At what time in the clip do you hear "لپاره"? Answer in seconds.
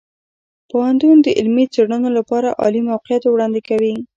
2.17-2.49